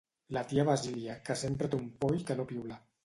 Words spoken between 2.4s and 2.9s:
no piula.